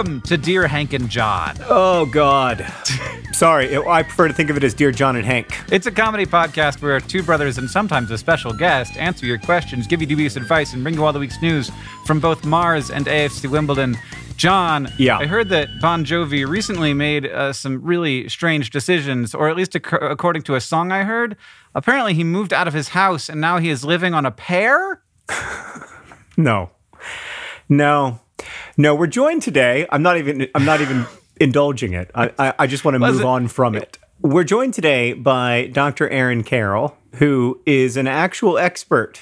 [0.00, 1.56] Welcome to Dear Hank and John.
[1.68, 2.66] Oh, God.
[3.32, 5.54] Sorry, I prefer to think of it as Dear John and Hank.
[5.70, 9.86] It's a comedy podcast where two brothers and sometimes a special guest answer your questions,
[9.86, 11.70] give you dubious advice, and bring you all the week's news
[12.06, 13.94] from both Mars and AFC Wimbledon.
[14.38, 15.18] John, Yeah.
[15.18, 19.76] I heard that Bon Jovi recently made uh, some really strange decisions, or at least
[19.76, 21.36] ac- according to a song I heard.
[21.74, 25.02] Apparently, he moved out of his house and now he is living on a pear.
[26.38, 26.70] No.
[27.68, 28.20] No.
[28.80, 29.86] No, we're joined today.
[29.92, 31.04] I'm not even I'm not even
[31.38, 32.10] indulging it.
[32.14, 33.98] I, I, I just want to move it- on from it.
[34.22, 36.08] We're joined today by Dr.
[36.08, 39.20] Aaron Carroll, who is an actual expert.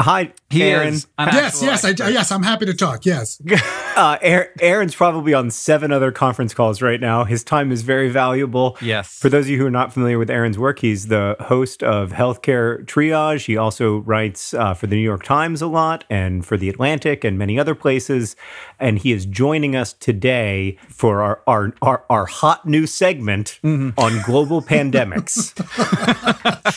[0.00, 0.94] Hi, He Aaron.
[0.94, 2.30] is an Yes, yes, I, yes.
[2.32, 3.04] I'm happy to talk.
[3.06, 3.40] Yes.
[3.94, 4.18] Uh,
[4.60, 7.22] Aaron's probably on seven other conference calls right now.
[7.22, 8.76] His time is very valuable.
[8.80, 9.20] Yes.
[9.20, 12.10] For those of you who are not familiar with Aaron's work, he's the host of
[12.10, 13.46] Healthcare Triage.
[13.46, 17.22] He also writes uh, for the New York Times a lot and for The Atlantic
[17.22, 18.34] and many other places.
[18.80, 23.90] And he is joining us today for our, our, our, our hot new segment Mm-hmm.
[23.96, 25.52] on global pandemics.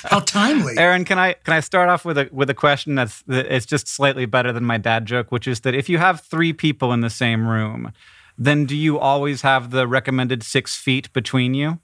[0.10, 0.78] How timely.
[0.78, 3.66] Aaron, can I can I start off with a with a question that's that it's
[3.68, 6.92] just slightly better than my dad joke, which is that if you have three people
[6.94, 7.92] in the same room,
[8.38, 11.80] then do you always have the recommended six feet between you?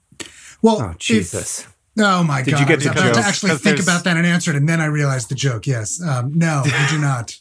[0.62, 1.66] Well, Oh, if- Jesus.
[1.98, 2.60] oh my Did God!
[2.60, 4.56] you get I was the about to actually think there's- about that and answer it,
[4.56, 5.66] and then I realized the joke.
[5.66, 6.00] Yes.
[6.02, 7.38] Um, no, we do not.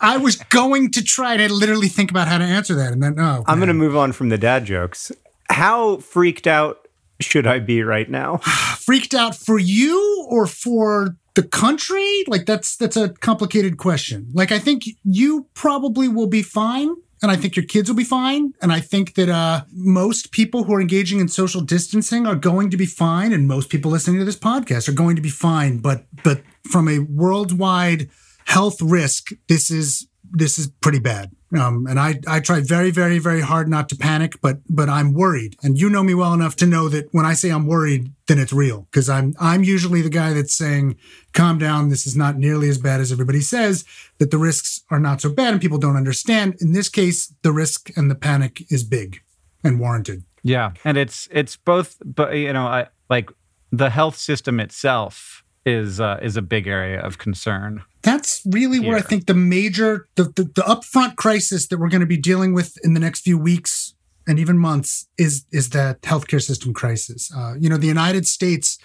[0.00, 3.18] I was going to try to literally think about how to answer that, and then
[3.18, 5.10] oh, I'm going to move on from the dad jokes.
[5.50, 6.86] How freaked out
[7.20, 8.36] should I be right now?
[8.78, 12.24] freaked out for you or for the country.
[12.26, 14.28] Like that's that's a complicated question.
[14.32, 16.94] Like I think you probably will be fine.
[17.20, 18.52] And I think your kids will be fine.
[18.62, 22.70] And I think that uh, most people who are engaging in social distancing are going
[22.70, 23.32] to be fine.
[23.32, 25.78] And most people listening to this podcast are going to be fine.
[25.78, 28.08] But but from a worldwide
[28.44, 31.32] health risk, this is this is pretty bad.
[31.56, 35.14] Um, and I, I try very, very, very hard not to panic, but but I'm
[35.14, 35.56] worried.
[35.62, 38.38] And you know me well enough to know that when I say I'm worried, then
[38.38, 38.86] it's real.
[38.90, 40.96] Because I'm I'm usually the guy that's saying,
[41.32, 43.84] calm down, this is not nearly as bad as everybody says,
[44.18, 46.56] that the risks are not so bad and people don't understand.
[46.60, 49.22] In this case, the risk and the panic is big
[49.64, 50.24] and warranted.
[50.42, 53.30] Yeah, and it's it's both, but you know, I, like
[53.72, 57.82] the health system itself is uh, is a big area of concern.
[58.02, 62.00] That's really where I think the major, the, the, the upfront crisis that we're going
[62.00, 63.94] to be dealing with in the next few weeks
[64.28, 67.32] and even months is is that healthcare system crisis.
[67.34, 68.78] Uh, you know, the United States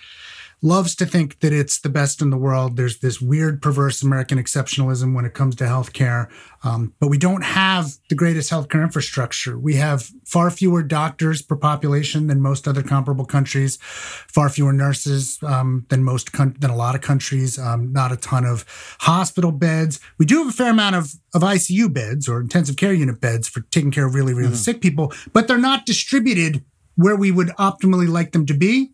[0.64, 2.78] loves to think that it's the best in the world.
[2.78, 6.32] There's this weird, perverse American exceptionalism when it comes to healthcare,
[6.64, 9.60] um, but we don't have the greatest healthcare infrastructure.
[9.60, 15.38] We have far fewer doctors per population than most other comparable countries, far fewer nurses
[15.44, 17.60] um, than most coun- than a lot of countries.
[17.60, 18.66] Um, not a ton of
[19.02, 20.00] hospital beds.
[20.18, 23.50] We do have a fair amount of of ICU beds or intensive care unit beds
[23.50, 26.64] for taking care of really, really sick people, but they're not distributed
[26.96, 28.94] where we would optimally like them to be.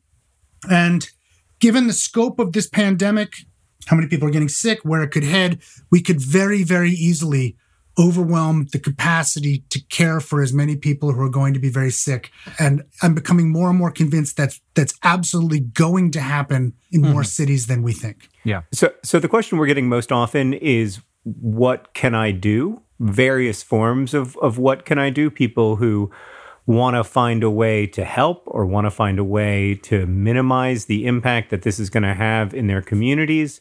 [0.70, 1.08] And
[1.60, 3.34] given the scope of this pandemic,
[3.88, 5.62] how many people are getting sick, where it could head,
[5.92, 7.56] we could very, very easily
[8.00, 11.92] overwhelm the capacity to care for as many people who are going to be very
[11.92, 12.32] sick.
[12.58, 17.22] And I'm becoming more and more convinced that's that's absolutely going to happen in more
[17.22, 17.28] hmm.
[17.28, 18.30] cities than we think.
[18.46, 23.64] Yeah, So, so the question we're getting most often is, "What can I do?" Various
[23.64, 25.30] forms of of what can I do.
[25.30, 26.10] People who
[26.70, 30.86] want to find a way to help or want to find a way to minimize
[30.86, 33.60] the impact that this is going to have in their communities.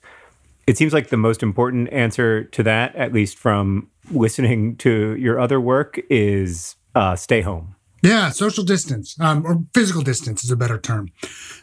[0.67, 5.41] It seems like the most important answer to that, at least from listening to your
[5.41, 7.77] other work, is uh, stay home.
[8.03, 11.09] Yeah, social distance um, or physical distance is a better term.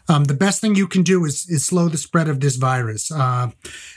[0.10, 3.12] Um, the best thing you can do is is slow the spread of this virus.
[3.12, 3.52] Uh,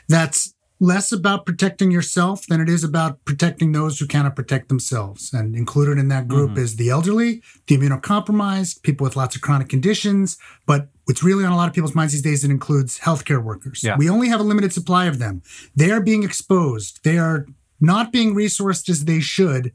[0.06, 5.33] that's less about protecting yourself than it is about protecting those who cannot protect themselves.
[5.33, 6.61] And included in that group mm-hmm.
[6.61, 10.39] is the elderly, the immunocompromised, people with lots of chronic conditions.
[10.67, 13.83] But what's really on a lot of people's minds these days, it includes healthcare workers.
[13.83, 13.97] Yeah.
[13.97, 15.43] We only have a limited supply of them.
[15.75, 17.03] They are being exposed.
[17.03, 17.47] They are
[17.81, 19.73] not being resourced as they should.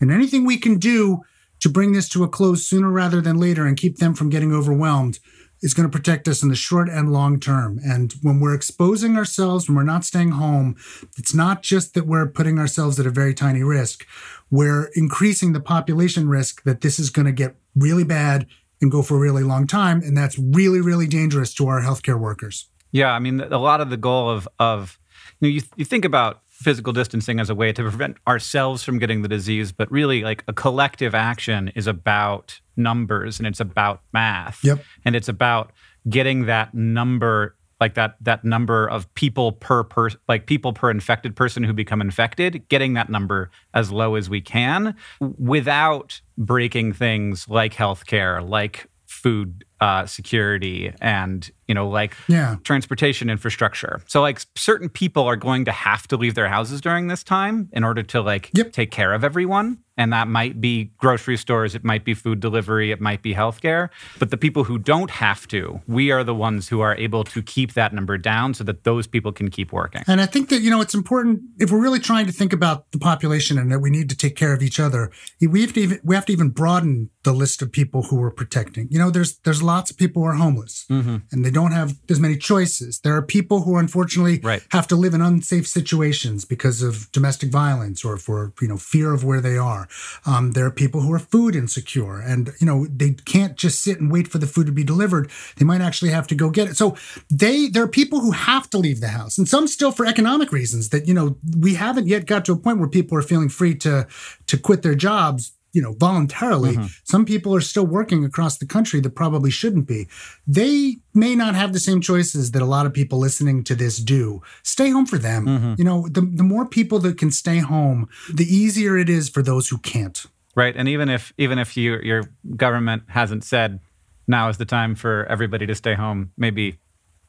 [0.00, 1.22] And anything we can do
[1.60, 4.52] to bring this to a close sooner rather than later and keep them from getting
[4.52, 5.18] overwhelmed
[5.66, 7.80] is going to protect us in the short and long term.
[7.84, 10.76] And when we're exposing ourselves, when we're not staying home,
[11.18, 14.06] it's not just that we're putting ourselves at a very tiny risk.
[14.48, 18.46] We're increasing the population risk that this is going to get really bad
[18.80, 20.02] and go for a really long time.
[20.02, 22.68] And that's really, really dangerous to our healthcare workers.
[22.92, 23.10] Yeah.
[23.10, 25.00] I mean, a lot of the goal of, of
[25.40, 28.98] you know, you, you think about physical distancing as a way to prevent ourselves from
[28.98, 34.00] getting the disease, but really like a collective action is about numbers and it's about
[34.14, 34.64] math.
[34.64, 34.82] Yep.
[35.04, 35.72] And it's about
[36.08, 41.36] getting that number like that that number of people per per like people per infected
[41.36, 47.46] person who become infected getting that number as low as we can without breaking things
[47.50, 52.56] like healthcare like food uh, security and you know like yeah.
[52.64, 54.00] transportation infrastructure.
[54.06, 57.68] So like certain people are going to have to leave their houses during this time
[57.72, 58.72] in order to like yep.
[58.72, 59.78] take care of everyone.
[59.98, 63.88] And that might be grocery stores it might be food delivery it might be healthcare.
[64.18, 67.42] But the people who don't have to we are the ones who are able to
[67.42, 70.02] keep that number down so that those people can keep working.
[70.06, 72.90] And i think that you know it's important if we're really trying to think about
[72.92, 75.80] the population and that we need to take care of each other we have to
[75.80, 78.88] even we have to even broaden the list of people who we're protecting.
[78.90, 81.16] You know there's there's lots of people who are homeless mm-hmm.
[81.30, 84.62] and they don't have as many choices there are people who unfortunately right.
[84.70, 89.12] have to live in unsafe situations because of domestic violence or for you know fear
[89.12, 89.88] of where they are
[90.24, 94.00] um, there are people who are food insecure, and you know they can't just sit
[94.00, 95.30] and wait for the food to be delivered.
[95.56, 96.76] They might actually have to go get it.
[96.76, 96.96] So
[97.30, 100.52] they there are people who have to leave the house, and some still for economic
[100.52, 100.90] reasons.
[100.90, 103.74] That you know we haven't yet got to a point where people are feeling free
[103.76, 104.06] to
[104.46, 106.86] to quit their jobs you know voluntarily mm-hmm.
[107.04, 110.06] some people are still working across the country that probably shouldn't be
[110.46, 113.98] they may not have the same choices that a lot of people listening to this
[113.98, 115.74] do stay home for them mm-hmm.
[115.78, 119.42] you know the, the more people that can stay home the easier it is for
[119.42, 122.24] those who can't right and even if even if you, your
[122.56, 123.80] government hasn't said
[124.26, 126.78] now is the time for everybody to stay home maybe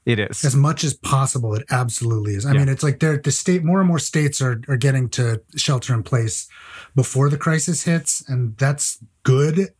[0.08, 1.54] it is as much as possible.
[1.54, 2.46] It absolutely is.
[2.46, 2.60] I yeah.
[2.60, 3.64] mean, it's like the state.
[3.64, 6.48] More and more states are are getting to shelter in place
[6.96, 9.74] before the crisis hits, and that's good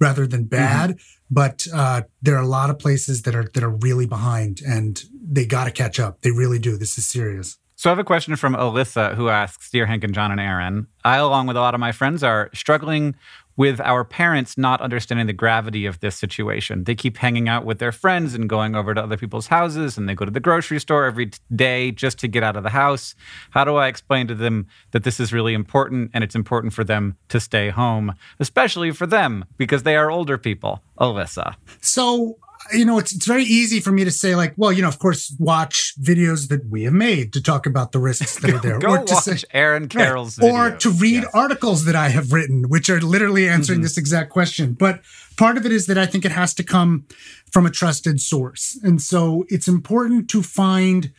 [0.00, 0.48] rather than mm-hmm.
[0.48, 0.90] bad.
[0.90, 1.14] Mm-hmm.
[1.30, 5.00] But uh, there are a lot of places that are that are really behind, and
[5.12, 6.22] they got to catch up.
[6.22, 6.76] They really do.
[6.76, 7.56] This is serious.
[7.76, 10.88] So I have a question from Alyssa who asks, Dear Hank and John and Aaron,
[11.04, 13.14] I, along with a lot of my friends, are struggling
[13.58, 16.84] with our parents not understanding the gravity of this situation.
[16.84, 20.08] They keep hanging out with their friends and going over to other people's houses, and
[20.08, 23.16] they go to the grocery store every day just to get out of the house.
[23.50, 26.84] How do I explain to them that this is really important and it's important for
[26.84, 30.80] them to stay home, especially for them because they are older people?
[31.00, 31.56] Alyssa.
[31.80, 32.38] So
[32.72, 34.98] you know, it's it's very easy for me to say like, well, you know, of
[34.98, 38.78] course, watch videos that we have made to talk about the risks that are there,
[38.78, 41.30] Go or to watch say, Aaron Carroll's, right, or to read yes.
[41.34, 43.84] articles that I have written, which are literally answering mm-hmm.
[43.84, 44.74] this exact question.
[44.74, 45.00] But
[45.36, 47.06] part of it is that I think it has to come
[47.50, 51.12] from a trusted source, and so it's important to find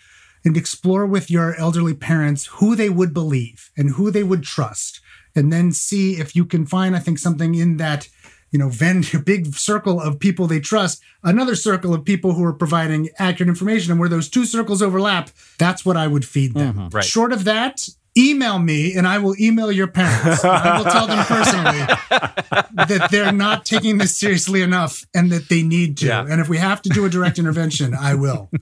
[0.46, 5.02] and explore with your elderly parents who they would believe and who they would trust,
[5.36, 8.08] and then see if you can find, I think, something in that
[8.52, 12.44] you know, Venn, a big circle of people they trust, another circle of people who
[12.44, 13.92] are providing accurate information.
[13.92, 16.74] And where those two circles overlap, that's what I would feed them.
[16.74, 17.04] Mm-hmm, right.
[17.04, 17.88] Short of that,
[18.18, 20.44] email me and I will email your parents.
[20.44, 21.80] I will tell them personally
[22.88, 26.08] that they're not taking this seriously enough and that they need to.
[26.08, 26.26] Yeah.
[26.28, 28.50] And if we have to do a direct intervention, I will.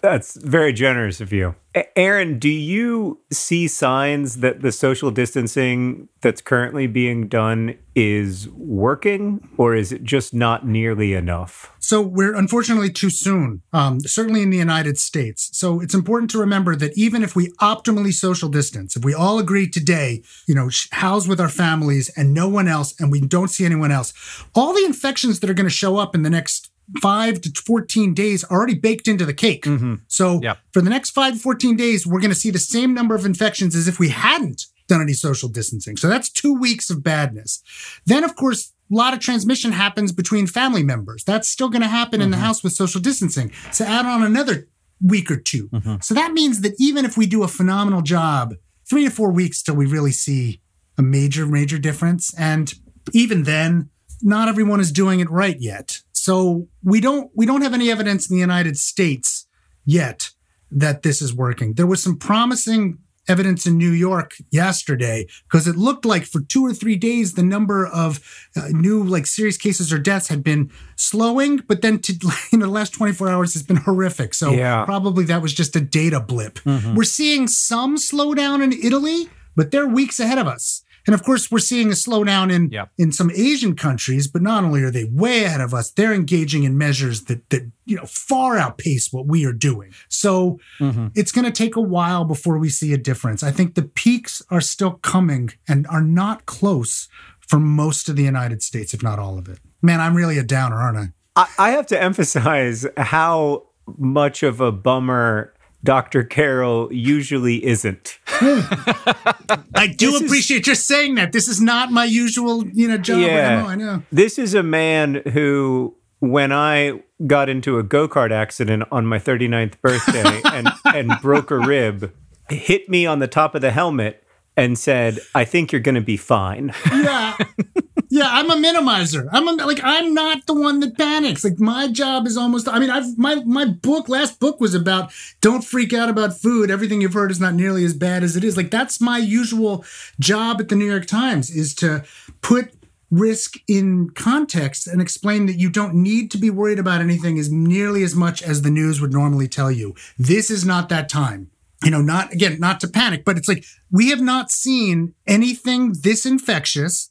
[0.00, 1.54] That's very generous of you.
[1.96, 9.48] Aaron, do you see signs that the social distancing that's currently being done is working,
[9.56, 11.72] or is it just not nearly enough?
[11.78, 15.50] So, we're unfortunately too soon, um, certainly in the United States.
[15.52, 19.38] So, it's important to remember that even if we optimally social distance, if we all
[19.38, 23.48] agree today, you know, house with our families and no one else, and we don't
[23.48, 24.12] see anyone else,
[24.54, 26.70] all the infections that are going to show up in the next
[27.02, 29.64] five to 14 days already baked into the cake.
[29.64, 29.96] Mm-hmm.
[30.08, 30.58] So yep.
[30.72, 33.24] for the next five to 14 days, we're going to see the same number of
[33.24, 35.96] infections as if we hadn't done any social distancing.
[35.96, 37.62] So that's two weeks of badness.
[38.06, 41.24] Then, of course, a lot of transmission happens between family members.
[41.24, 43.52] That's still going to happen in the house with social distancing.
[43.70, 44.66] So add on another
[45.04, 48.54] week or 2 So that means that even if we do a phenomenal job,
[48.88, 50.60] three to four weeks till we really see
[50.96, 52.34] a major, major difference.
[52.38, 52.72] And
[53.12, 53.90] even then,
[54.22, 56.00] not everyone is doing it right yet.
[56.28, 59.46] So we don't we don't have any evidence in the United States
[59.86, 60.28] yet
[60.70, 61.72] that this is working.
[61.72, 66.66] There was some promising evidence in New York yesterday because it looked like for two
[66.66, 68.20] or three days the number of
[68.54, 72.12] uh, new like serious cases or deaths had been slowing, but then to
[72.52, 74.34] in the last 24 hours it's been horrific.
[74.34, 74.84] So Yeah.
[74.84, 76.58] probably that was just a data blip.
[76.66, 80.82] We're seeing some slowdown in Italy, but they're weeks ahead of us.
[81.08, 82.90] And of course, we're seeing a slowdown in Yep.
[82.98, 86.64] in some Asian countries, but not only are they way ahead of us, they're engaging
[86.64, 89.94] in measures that that you know far outpace what we are doing.
[90.08, 91.06] So mm-hmm.
[91.14, 93.42] it's going to take a while before we see a difference.
[93.42, 97.08] I think the peaks are still coming and are not close
[97.40, 99.60] for most of the United States, if not all of it.
[99.80, 101.06] Man, I'm really a downer, aren't I?
[101.36, 105.54] I, I have to emphasize how much of a bummer
[105.84, 106.24] Dr.
[106.24, 108.18] Carroll usually isn't.
[108.30, 111.32] I do This is- appreciate your saying that.
[111.32, 113.20] This is not my usual, you know, job.
[113.20, 113.58] Yeah.
[113.58, 114.02] I know, I know.
[114.10, 119.18] This is a man who, when I got into a go kart accident on my
[119.18, 122.12] 39th birthday and, and broke a rib,
[122.48, 124.24] hit me on the top of the helmet
[124.56, 126.72] and said, I think you're going to be fine.
[126.90, 127.36] yeah
[128.08, 129.28] yeah i'm a minimizer.
[129.32, 131.44] I'm a, like i'm not the one that panics.
[131.44, 135.12] Like my job is almost i mean i've my my book last book was about
[135.40, 136.70] don't freak out about food.
[136.70, 138.56] Everything you've heard is not nearly as bad as it is.
[138.56, 139.84] Like that's my usual
[140.18, 142.04] job at the new york times is to
[142.40, 142.72] put
[143.10, 147.50] risk in context and explain that you don't need to be worried about anything as
[147.50, 149.94] nearly as much as the news would normally tell you.
[150.18, 151.50] This is not that time.
[151.84, 155.94] You know, not again, not to panic, but it's like we have not seen anything
[156.00, 157.07] this infectious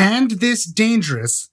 [0.00, 1.50] and this dangerous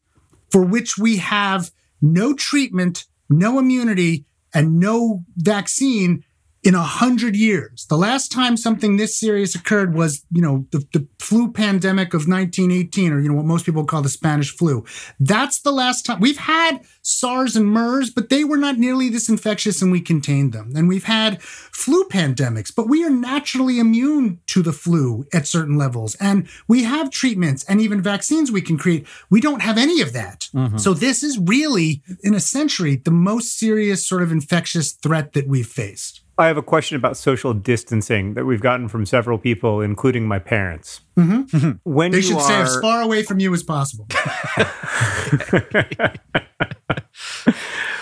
[0.49, 6.23] for which we have no treatment, no immunity, and no vaccine
[6.67, 7.85] in a hundred years.
[7.85, 12.27] The last time something this serious occurred was, you know, the, the flu pandemic of
[12.27, 14.83] 1918, or, you know, what most people call the Spanish flu.
[15.17, 19.29] That's the last time we've had SARS and MERS, but they were not nearly this
[19.29, 20.73] infectious and we contained them.
[20.75, 25.77] And we've had flu pandemics, but we are naturally immune to the flu at certain
[25.77, 26.15] levels.
[26.15, 29.07] And we have treatments and even vaccines we can create.
[29.29, 30.49] We don't have any of that.
[30.53, 30.79] Mm-hmm.
[30.79, 35.47] So this is really, in a century, the most serious sort of infectious threat that
[35.47, 36.23] we've faced.
[36.39, 40.39] I have a question about social distancing that we've gotten from several people, including my
[40.39, 41.01] parents.
[41.17, 41.71] Mm-hmm.
[41.83, 44.07] When They you should are, stay as far away from you as possible.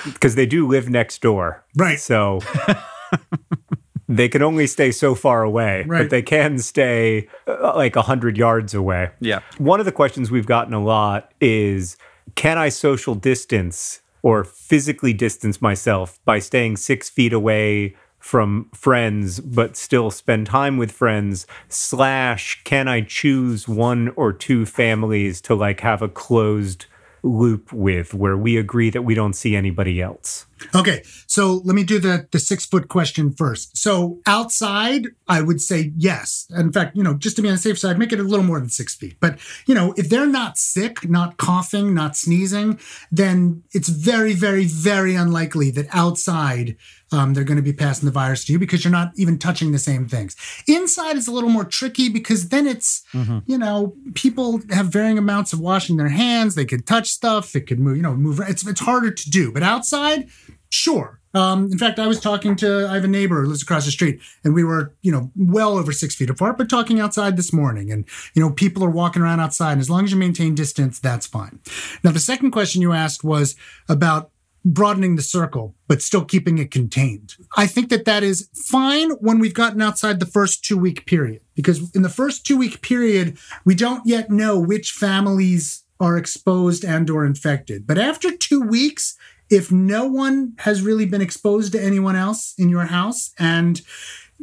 [0.13, 1.99] because they do live next door, Right.
[1.99, 2.39] So
[4.07, 6.03] they can only stay so far away, Right.
[6.03, 9.11] but they can stay uh, like a hundred yards away.
[9.19, 9.39] Yeah.
[9.57, 11.97] One of the questions we've gotten a lot is,
[12.35, 17.95] can I social distance or physically distance myself by staying six feet away?
[18.25, 24.65] From friends, but still spend time with friends, slash, can I choose one or two
[24.65, 26.87] families to like have a closed
[27.21, 30.47] loop with where we agree that we don't see anybody else?
[30.73, 33.77] Okay, so let me do the the six foot question first.
[33.77, 36.47] So outside, I would say yes.
[36.55, 38.45] In fact, you know, just to be on the safe side, make it a little
[38.45, 39.17] more than six feet.
[39.19, 42.79] But you know, if they're not sick, not coughing, not sneezing,
[43.11, 46.77] then it's very, very, very unlikely that outside
[47.11, 49.71] um, they're going to be passing the virus to you because you're not even touching
[49.71, 50.35] the same things.
[50.67, 53.03] Inside is a little more tricky because then it's,
[53.45, 56.55] you know, people have varying amounts of washing their hands.
[56.55, 57.55] They could touch stuff.
[57.55, 58.39] It could move, you know, move.
[58.39, 59.51] It's it's harder to do.
[59.51, 60.27] But outside,
[60.75, 61.19] sure.
[61.33, 63.91] Um, in fact, I was talking to I have a neighbor who lives across the
[63.91, 67.51] street, and we were, you know, well over six feet apart, but talking outside this
[67.51, 67.91] morning.
[67.91, 70.99] And you know, people are walking around outside, and as long as you maintain distance,
[70.99, 71.59] that's fine.
[72.03, 73.55] Now, the second question you asked was
[73.89, 74.31] about
[74.63, 77.35] broadening the circle, but still keeping it contained.
[77.55, 81.41] I think that that is fine when we've gotten outside the first two week period,
[81.53, 86.83] because in the first two week period, we don't yet know which families are exposed
[86.83, 87.87] and or infected.
[87.87, 89.15] But after two weeks,
[89.49, 93.81] if no one has really been exposed to anyone else in your house and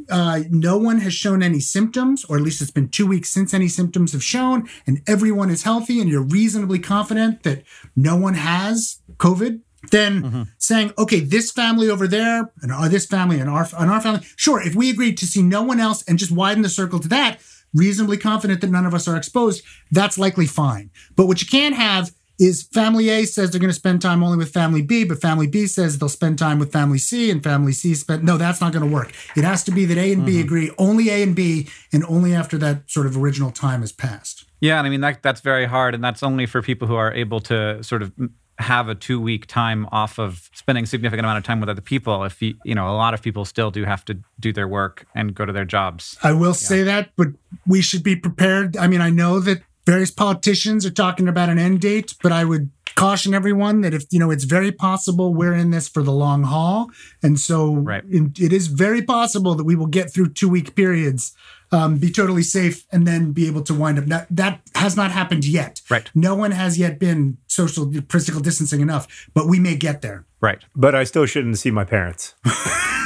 [0.08, 3.52] uh, no one has shown any symptoms, or at least it's been two weeks since
[3.52, 7.62] any symptoms have shown, and everyone is healthy, and you're reasonably confident that
[7.94, 13.38] no one has COVID, then saying, okay, this family over there, and uh, this family,
[13.38, 16.18] and our and our family, sure, if we agreed to see no one else and
[16.18, 17.38] just widen the circle to that,
[17.74, 20.90] reasonably confident that none of us are exposed, that's likely fine.
[21.16, 24.36] But what you can't have is family A says they're going to spend time only
[24.36, 27.72] with family B, but family B says they'll spend time with family C, and family
[27.72, 28.24] C spend.
[28.24, 29.12] No, that's not going to work.
[29.36, 30.42] It has to be that A and B mm-hmm.
[30.42, 34.44] agree only A and B, and only after that sort of original time has passed.
[34.60, 37.12] Yeah, and I mean that that's very hard, and that's only for people who are
[37.12, 38.12] able to sort of
[38.58, 42.24] have a two week time off of spending significant amount of time with other people.
[42.24, 45.06] If you you know a lot of people still do have to do their work
[45.14, 46.18] and go to their jobs.
[46.22, 47.28] I will say that, but
[47.66, 48.76] we should be prepared.
[48.76, 52.44] I mean, I know that various politicians are talking about an end date, but I
[52.44, 56.12] would caution everyone that if you know it's very possible we're in this for the
[56.12, 56.90] long haul
[57.22, 58.04] and so Right.
[58.04, 61.32] in- it is very possible that we will get through two week periods
[61.72, 65.10] um, be totally safe and then be able to wind up that that has not
[65.10, 66.10] happened yet Right.
[66.14, 70.62] no one has yet been social physical distancing enough but we may get there Right.
[70.76, 72.34] But I still shouldn't see my parents.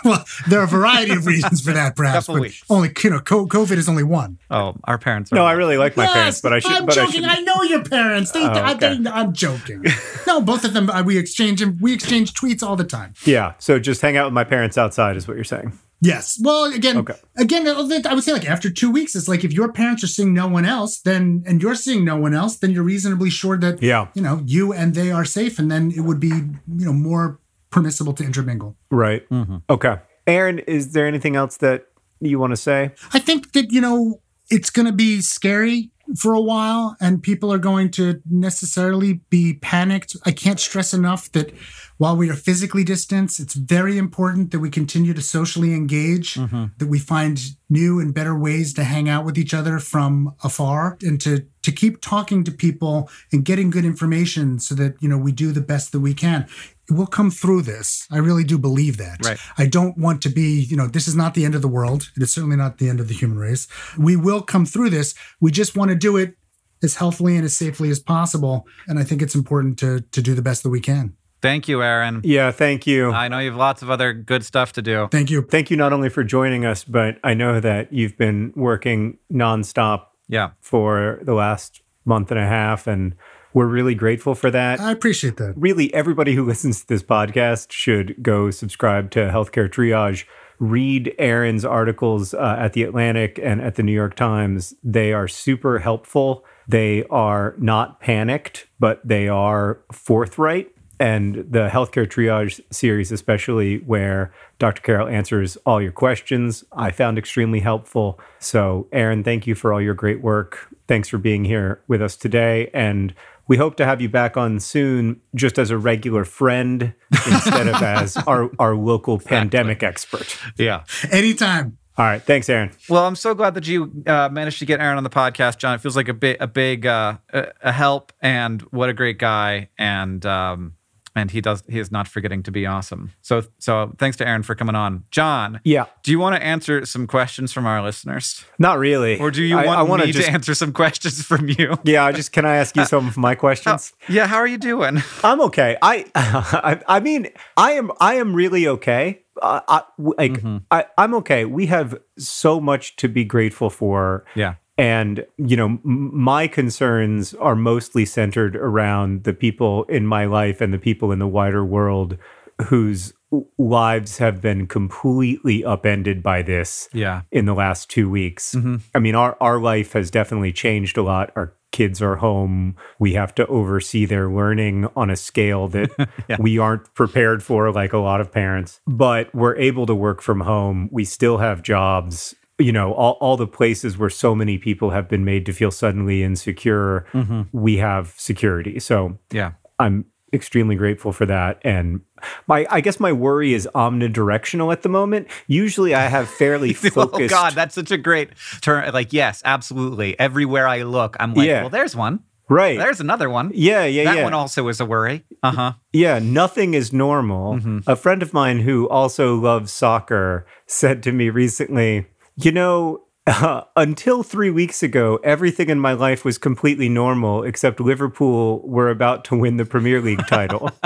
[0.04, 2.62] well there are a variety of reasons for that perhaps Couple but weeks.
[2.70, 5.30] only you know covid is only one Oh, our parents.
[5.32, 6.72] Are No, I really like my parents, but I should.
[6.72, 7.20] I'm but I joking.
[7.22, 7.30] should.
[7.30, 8.32] I, know your parents.
[8.32, 9.84] They, Oh, I'm, getting- I'm joking.
[10.26, 10.90] No, both of them.
[10.90, 13.14] uh, We exchange we exchange tweets all the time.
[13.24, 13.54] Yeah.
[13.58, 15.78] So just hang out with my parents outside is what you're saying.
[16.00, 16.38] Yes.
[16.42, 17.14] Well, again, Okay.
[17.36, 17.74] again, I
[18.14, 20.64] would say like after two weeks, it's like if your parents are seeing no one
[20.64, 24.06] else, then and you're seeing no one else, then you're reasonably sure that Yeah.
[24.14, 27.38] you know you and they are safe, and then it would be you know more
[27.70, 28.76] permissible to intermingle.
[28.90, 29.28] Right.
[29.30, 29.58] Mm-hmm.
[29.68, 29.98] Okay.
[30.26, 31.86] Aaron, is there anything else that
[32.20, 32.92] you want to say?
[33.12, 37.52] I think that, you know, it's going to be scary for a while and people
[37.52, 40.16] are going to necessarily be panicked.
[40.26, 41.52] I can't stress enough that
[41.98, 46.66] while we are physically distanced, it's very important that we continue to socially engage, mm-hmm.
[46.78, 50.96] that we find new and better ways to hang out with each other from afar
[51.02, 55.18] and to to keep talking to people and getting good information so that, you know,
[55.18, 56.48] we do the best that we can.
[56.90, 58.06] We'll come through this.
[58.10, 59.24] I really do believe that.
[59.24, 59.38] Right.
[59.58, 62.10] I don't want to be, you know, this is not the end of the world.
[62.16, 63.68] It is certainly not the end of the human race.
[63.98, 65.14] We will come through this.
[65.40, 66.34] We just want to do it
[66.82, 68.66] as healthily and as safely as possible.
[68.88, 71.14] And I think it's important to to do the best that we can.
[71.42, 72.20] Thank you, Aaron.
[72.24, 72.50] Yeah.
[72.50, 73.12] Thank you.
[73.12, 75.08] I know you have lots of other good stuff to do.
[75.10, 75.40] Thank you.
[75.42, 80.02] Thank you not only for joining us, but I know that you've been working nonstop
[80.28, 80.50] Yeah.
[80.60, 83.14] for the last month and a half, and
[83.52, 84.80] we're really grateful for that.
[84.80, 85.54] I appreciate that.
[85.56, 90.24] really everybody who listens to this podcast should go subscribe to Healthcare Triage.
[90.58, 94.74] Read Aaron's articles uh, at the Atlantic and at the New York Times.
[94.84, 96.44] They are super helpful.
[96.68, 100.70] They are not panicked, but they are forthright.
[101.00, 104.82] And the Healthcare Triage series, especially where Dr.
[104.82, 108.20] Carroll answers all your questions, I found extremely helpful.
[108.38, 110.68] So, Aaron, thank you for all your great work.
[110.86, 112.70] Thanks for being here with us today.
[112.74, 113.14] And
[113.50, 116.94] we hope to have you back on soon, just as a regular friend
[117.26, 120.38] instead of as our, our local pandemic expert.
[120.56, 120.84] Yeah.
[121.10, 121.76] Anytime.
[121.98, 122.22] All right.
[122.22, 122.70] Thanks, Aaron.
[122.88, 125.74] Well, I'm so glad that you uh, managed to get Aaron on the podcast, John.
[125.74, 129.18] It feels like a big, a big, uh, a, a help, and what a great
[129.18, 130.74] guy, and um,
[131.16, 133.12] and he does, he is not forgetting to be awesome.
[133.22, 135.60] So, so thanks to Aaron for coming on, John.
[135.64, 135.86] Yeah.
[136.02, 139.18] Do you want to answer some questions from our listeners, Not really.
[139.18, 141.74] or do you want I me just, to answer some questions from you?
[141.84, 143.92] Yeah, I just can I ask you some of my questions?
[144.08, 145.02] Yeah, how are you doing?
[145.24, 145.76] I'm okay.
[145.82, 149.22] I, I I mean I am I am really okay.
[149.40, 150.58] Uh, I, like Mm-hmm.
[150.70, 151.44] I I'm okay.
[151.46, 154.24] We have so much to be grateful for.
[154.34, 154.54] Yeah.
[154.80, 160.60] And you know, m- my concerns are mostly centered around the people in my life
[160.60, 162.16] and the people in the wider world
[162.64, 163.12] whose
[163.58, 167.22] lives have been completely upended by this Yeah.
[167.30, 168.54] in the last two weeks.
[168.54, 168.76] Mm-hmm.
[168.94, 171.30] I mean, our, our life has definitely changed a lot.
[171.36, 172.74] Our kids are home.
[172.98, 175.90] We have to oversee their learning on a scale that
[176.40, 178.80] we aren't prepared for, like a lot of parents.
[178.86, 180.88] But we're able to work from home.
[180.90, 182.34] We still have jobs.
[182.60, 185.70] You know, all, all the places where so many people have been made to feel
[185.70, 187.06] suddenly insecure,
[187.52, 188.78] we have security.
[188.80, 189.52] So Yeah.
[189.78, 191.58] I'm extremely grateful for that.
[191.64, 192.02] And
[192.46, 195.26] my, I guess my worry is omnidirectional at the moment.
[195.46, 196.96] Usually, I have fairly focused.
[197.22, 198.92] Oh God, that's such a great turn.
[198.92, 200.18] Like, yes, absolutely.
[200.20, 201.62] Everywhere I look, I'm like, Yeah.
[201.62, 202.20] well, there's one.
[202.48, 202.78] right?
[202.78, 203.50] There's another one.
[203.54, 204.24] yeah, yeah, that yeah.
[204.24, 205.24] one also is a worry.
[205.42, 205.72] Uh huh.
[205.92, 207.54] yeah, nothing is normal.
[207.54, 207.78] Mm-hmm.
[207.86, 212.06] A friend of mine who also loves soccer said to me recently,
[212.42, 213.02] you know.
[213.26, 218.88] Uh, until three weeks ago, everything in my life was completely normal, except Liverpool were
[218.90, 220.70] about to win the Premier League title.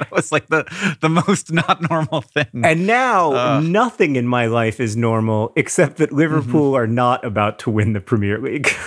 [0.00, 0.64] It was like the
[1.00, 2.46] the most not normal thing.
[2.64, 6.82] And now nothing in my life is normal except that Liverpool Mm-hmm.
[6.82, 8.68] are not about to win the Premier League.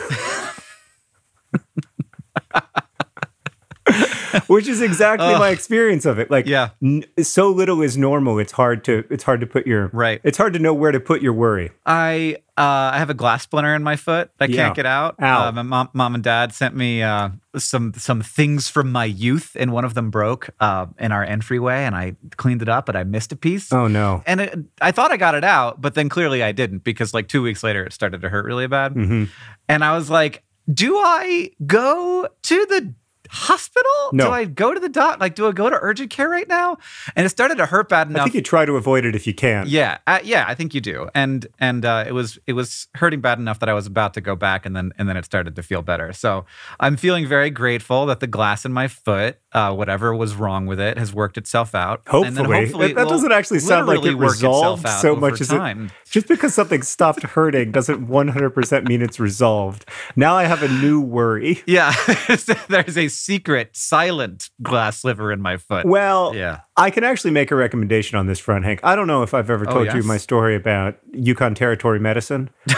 [4.48, 6.30] Which is exactly my experience of it.
[6.30, 6.70] Like Yeah.
[6.84, 8.38] n- so little is normal.
[8.40, 10.20] It's hard to it's hard to put your Right.
[10.24, 11.72] It's hard to know where to put your worry.
[11.86, 14.30] I uh, I have a glass splinter in my foot.
[14.40, 14.56] I Yeah.
[14.64, 15.22] can't get out.
[15.22, 19.56] Uh, my mom, mom and dad sent me uh, some some things from my youth,
[19.60, 22.96] and one of them broke uh, in our entryway, and I cleaned it up, but
[22.96, 23.72] I missed a piece.
[23.74, 24.24] Oh no.
[24.26, 27.28] And it, I thought I got it out, but then clearly I didn't because like
[27.28, 28.94] two weeks later it started to hurt really bad.
[28.96, 29.26] Mm-hmm.
[29.68, 32.94] And I was like, do I go to the
[33.36, 33.92] hospital?
[34.14, 34.26] No.
[34.26, 35.20] Do I go to the doc?
[35.20, 36.78] Like, do I go to urgent care right now?
[37.16, 38.22] And it started to hurt bad enough.
[38.22, 39.66] I think you try to avoid it if you can.
[39.68, 41.10] yeah, uh, yeah, I think you do.
[41.14, 44.22] And and uh, it was it was hurting bad enough that I was about to
[44.22, 46.14] go back, and then and then it started to feel better.
[46.14, 46.46] So
[46.80, 50.80] I'm feeling very grateful that the glass in my foot, uh, whatever was wrong with
[50.80, 52.02] it, has worked itself out.
[52.08, 52.92] Hopefully.
[52.92, 55.86] it That doesn't actually sound like it resolved so much as time.
[55.86, 55.92] it.
[56.10, 59.86] Just because something stopped hurting doesn't 100% mean it's resolved.
[60.16, 61.62] Now I have a new worry.
[61.68, 61.94] Yeah,
[62.70, 65.86] there's a secret, silent glass sliver in my foot.
[65.86, 66.60] Well, yeah.
[66.78, 68.80] I can actually make a recommendation on this front, Hank.
[68.84, 72.50] I don't know if I've ever Oh, told you my story about Yukon Territory medicine.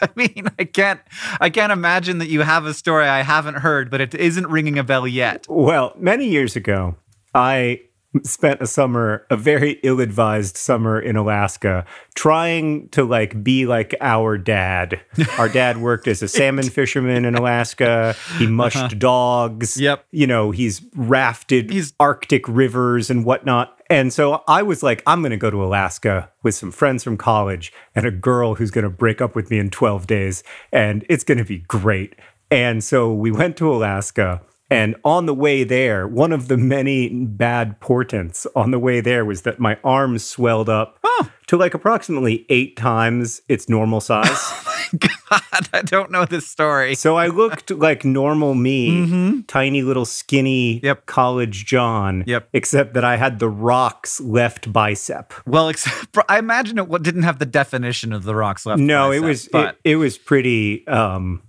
[0.00, 1.00] I mean, I can't,
[1.40, 4.78] I can't imagine that you have a story I haven't heard, but it isn't ringing
[4.78, 5.46] a bell yet.
[5.48, 6.96] Well, many years ago,
[7.34, 7.80] I
[8.22, 14.38] spent a summer, a very ill-advised summer in Alaska, trying to like be like our
[14.38, 15.00] dad.
[15.38, 18.14] Our dad worked as a salmon fisherman in Alaska.
[18.38, 19.76] He mushed dogs.
[19.76, 19.82] Uh-huh.
[19.84, 20.06] Yep.
[20.10, 23.74] You know, he's rafted He's- Arctic rivers and whatnot.
[23.90, 27.16] And so I was like, I'm going to go to Alaska with some friends from
[27.16, 30.42] college and a girl who's going to break up with me in 12 days.
[30.72, 32.14] And it's going to be great.
[32.50, 34.42] And so we went to Alaska.
[34.70, 39.24] And on the way there, one of the many bad portents on the way there
[39.24, 40.98] was that my arms swelled up
[41.46, 44.28] to like approximately eight times its normal size.
[44.98, 46.94] God, I don't know this story.
[46.94, 50.86] so I looked like normal me, tiny little skinny Mm-hmm.
[50.86, 51.06] Yep.
[51.06, 52.48] college John, Yep.
[52.52, 55.32] except that I had the Rock's left bicep.
[55.46, 58.80] Well, except for, I imagine it didn't have the definition of the Rock's left.
[58.80, 61.42] No, it bicep, was but it, it was pretty um,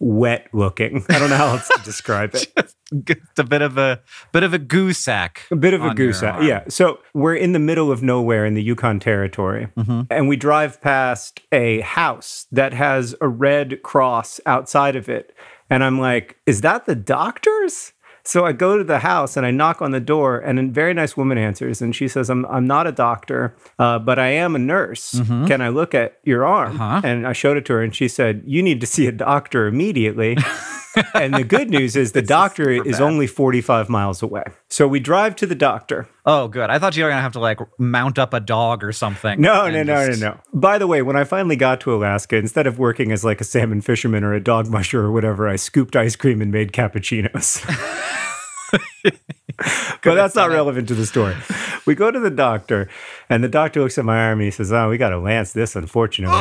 [0.00, 1.04] wet looking.
[1.10, 2.52] I don't know how else to describe it.
[2.56, 4.00] it's a bit of a
[4.32, 5.42] bit of a goo sack.
[5.50, 6.44] A bit of a goose arm.
[6.44, 6.64] Yeah.
[6.68, 10.02] So we're in the middle of nowhere in the Yukon Territory, Mm-hmm.
[10.10, 15.34] and we drive past a house that has a red cross outside of it.
[15.68, 17.92] And I'm like, is that the doctor's?
[18.30, 20.94] So I go to the house and I knock on the door, and a very
[20.94, 24.54] nice woman answers, and she says, "I'm I'm not a doctor, uh, but I am
[24.54, 25.20] a nurse.
[25.48, 26.80] Can I look at your arm?" Mm-hmm.
[26.82, 27.00] Uh-huh.
[27.02, 29.66] And I showed it to her, and she said, "You need to see a doctor
[29.66, 30.36] immediately."
[31.14, 33.02] and the good news is the doctor is bad.
[33.02, 34.44] only 45 miles away.
[34.68, 36.08] So we drive to the doctor.
[36.24, 36.70] Oh, good.
[36.70, 39.40] I thought you were gonna have to like mount up a dog or something.
[39.40, 40.40] No, no, no, just- no, no.
[40.54, 43.44] By the way, when I finally got to Alaska, instead of working as like a
[43.44, 47.66] salmon fisherman or a dog musher or whatever, I scooped ice cream and made cappuccinos.
[50.02, 51.36] but that's not relevant to the story.
[51.86, 52.88] We go to the doctor,
[53.28, 55.52] and the doctor looks at my arm and he says, "Oh, we got to lance
[55.52, 56.36] this, unfortunately."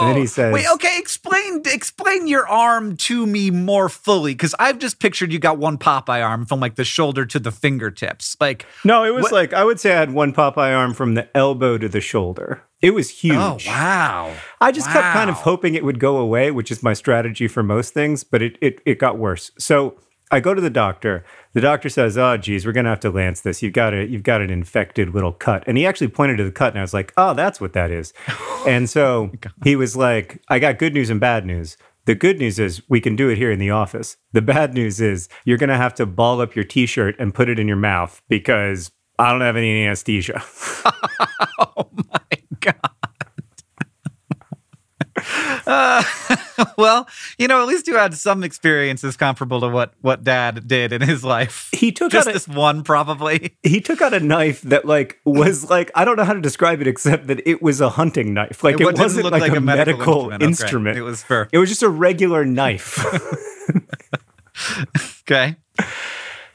[0.00, 4.32] and then he oh, says, Wait, okay, explain explain your arm to me more fully
[4.32, 7.52] because I've just pictured you got one Popeye arm from like the shoulder to the
[7.52, 8.36] fingertips.
[8.40, 11.14] Like, "No, it was What- like I would say I had one Popeye arm from
[11.14, 12.62] the elbow to the shoulder.
[12.80, 16.16] It was oh, huge." oh wow, I just kept kind of hoping it would go
[16.16, 19.50] away, which is my strategy for most things, but it, it, it got worse.
[19.58, 19.96] So
[20.30, 21.24] I go to the doctor.
[21.52, 23.62] The doctor says, "Oh, geez, we're gonna have to lance this.
[23.62, 26.52] You've got a you've got an infected little cut." And he actually pointed to the
[26.52, 28.12] cut, and I was like, "Oh, that's what that is."
[28.66, 29.32] and so
[29.64, 33.00] he was like, "I got good news and bad news." The good news is we
[33.00, 34.16] can do it here in the office.
[34.32, 37.58] The bad news is you're gonna have to ball up your t-shirt and put it
[37.58, 40.42] in your mouth because I don't have any anesthesia.
[46.78, 50.92] well, you know, at least you had some experiences comparable to what what Dad did
[50.92, 51.68] in his life.
[51.72, 53.56] He took just out a- this one, probably.
[53.62, 56.80] he took out a knife that like was like I don't know how to describe
[56.80, 58.64] it except that it was a hunting knife.
[58.64, 60.98] Like it, didn't wasn't look like, a, medical, Okay, instrument.
[60.98, 63.04] It was for It was just a regular knife.
[65.22, 65.56] okay.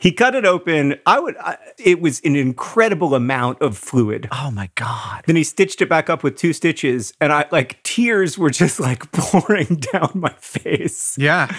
[0.06, 1.00] he cut it open.
[1.08, 1.36] I would.
[1.38, 4.28] I, it was an incredible amount of fluid.
[4.32, 5.24] Oh my god.
[5.26, 8.80] Then he stitched it back up with two stitches, and I like tears were just
[8.80, 11.18] like pouring down my face.
[11.18, 11.52] Yeah.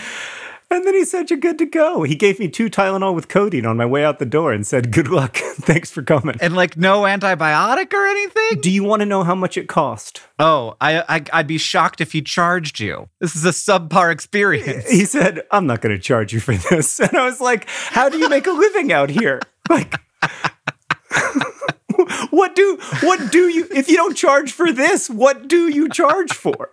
[0.68, 3.66] And then he said, "You're good to go." He gave me two Tylenol with codeine
[3.66, 5.36] on my way out the door and said, "Good luck.
[5.60, 8.60] Thanks for coming." And like no antibiotic or anything?
[8.60, 10.22] Do you want to know how much it cost?
[10.38, 13.08] Oh, I, I I'd be shocked if he charged you.
[13.20, 14.90] This is a subpar experience.
[14.90, 16.98] he said, I'm not going to charge you for this.
[17.06, 19.40] And I was like, How do you make a living out here?
[19.68, 19.94] Like,
[22.30, 26.32] what do what do you if you don't charge for this what do you charge
[26.32, 26.70] for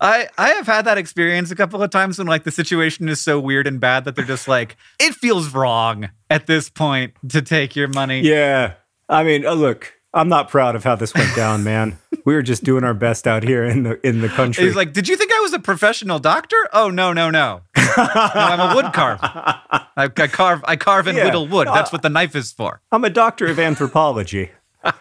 [0.00, 3.20] I I have had that experience a couple of times when like the situation is
[3.20, 7.42] so weird and bad that they're just like it feels wrong at this point to
[7.42, 8.20] take your money.
[8.20, 8.74] yeah
[9.08, 12.42] i mean uh, look i'm not proud of how this went down man we were
[12.42, 15.16] just doing our best out here in the in the country He's like, "Did you
[15.16, 17.62] think I was a professional doctor?" Oh no, no, no.
[17.76, 19.18] no I'm a wood carver.
[19.22, 21.24] I, I carve I carve and Yeah.
[21.26, 21.66] whittle wood.
[21.68, 22.80] That's what the knife is for.
[22.92, 24.50] i'm a doctor of anthropology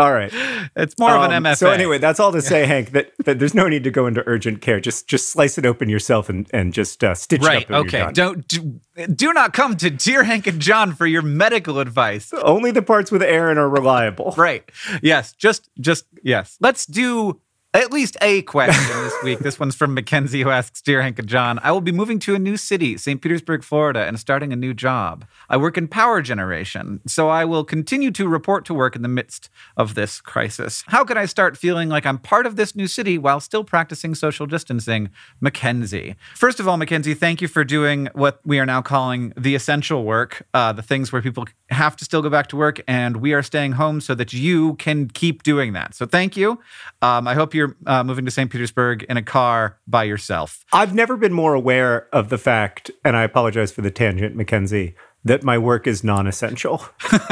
[0.00, 0.32] All right.
[0.76, 1.56] It's more of an Um, MFA.
[1.56, 4.22] So anyway, that's all to say, Hank, that, that there's no need to go into
[4.26, 4.80] urgent care.
[4.80, 7.62] Just just slice it open yourself and, and just uh, stitch right?
[7.62, 7.84] it up.
[7.84, 8.12] and Okay.
[8.12, 8.80] Don't do,
[9.14, 12.32] do not come to Dear Hank and John for your medical advice.
[12.32, 14.34] Only the parts with Aaron are reliable.
[14.36, 14.68] Right.
[15.02, 15.32] Yes.
[15.32, 16.56] Just just yes.
[16.60, 17.40] Let's do
[17.72, 19.38] at least a question this week.
[19.38, 22.34] This one's from Mackenzie who asks Dear Hank and John, I will be moving to
[22.34, 23.22] a new city, St.
[23.22, 25.24] Petersburg, Florida, and starting a new job.
[25.48, 29.08] I work in power generation, so I will continue to report to work in the
[29.08, 30.82] midst of this crisis.
[30.88, 34.16] How can I start feeling like I'm part of this new city while still practicing
[34.16, 35.10] social distancing?
[35.40, 36.16] Mackenzie.
[36.34, 40.04] First of all, Mackenzie, thank you for doing what we are now calling the essential
[40.04, 43.32] work, uh, the things where people have to still go back to work, and we
[43.32, 45.94] are staying home so that you can keep doing that.
[45.94, 46.58] So thank you.
[47.02, 48.50] Um, I hope you're uh, moving to St.
[48.50, 50.64] Petersburg in a car by yourself.
[50.72, 54.94] I've never been more aware of the fact, and I apologize for the tangent, Mackenzie,
[55.24, 56.84] that my work is non essential.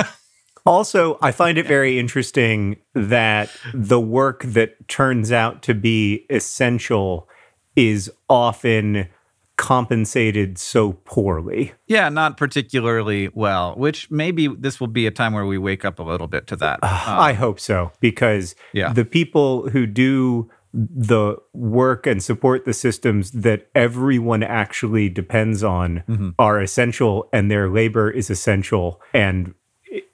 [0.66, 7.29] also, I find it very interesting that the work that turns out to be essential
[7.77, 9.09] is often
[9.59, 11.73] compensated so poorly.
[11.88, 15.99] Yeah, not particularly well, which maybe this will be a time where we wake up
[15.99, 16.79] a little bit to that.
[16.83, 18.92] Uh, uh, I hope so because Yeah.
[18.92, 26.05] the people who do the work and support the systems that everyone actually depends on
[26.09, 26.31] mm-hmm.
[26.38, 29.55] are essential and their labor is essential and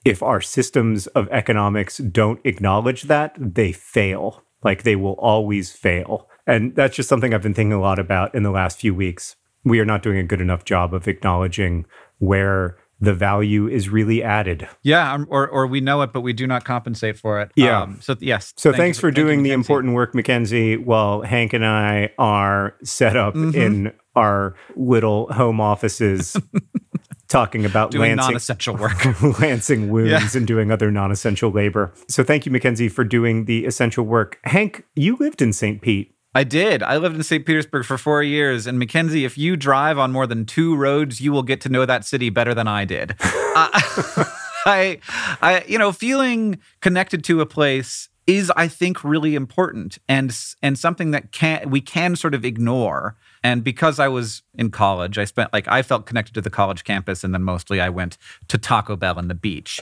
[0.05, 6.29] if our systems of economics don't acknowledge that they fail like they will always fail
[6.47, 9.35] and that's just something i've been thinking a lot about in the last few weeks
[9.63, 11.85] we are not doing a good enough job of acknowledging
[12.19, 16.47] where the value is really added yeah, or or we know it, but we do
[16.47, 17.51] not compensate for it.
[17.55, 17.81] Yeah.
[17.81, 18.53] Um, so yes.
[18.55, 23.17] So thank thanks for doing the important work, Mackenzie, while Hank and I are set
[23.17, 26.37] up in our little home offices
[27.27, 29.21] talking about doing lancing, non-essential work.
[29.41, 30.37] lancing wounds Yeah.
[30.39, 31.93] and doing other non-essential labor.
[32.07, 34.39] So thank you, Mackenzie, for doing the essential work.
[34.45, 35.81] Hank, you lived in St.
[35.81, 36.14] Pete.
[36.35, 36.83] I did.
[36.83, 37.45] I lived in St.
[37.45, 38.67] Petersburg for four years.
[38.67, 41.85] And Mackenzie, if you drive on more than two roads, you will get to know
[41.85, 43.15] that city better than I did.
[43.21, 43.69] uh,
[44.65, 44.99] I,
[45.41, 50.77] I, you know, feeling connected to a place is, I think, really important and and
[50.77, 53.15] something that can we can sort of ignore.
[53.45, 56.83] And because I was in college, I spent like I felt connected to the college
[56.83, 59.79] campus, and then mostly I went to Taco Bell and the beach,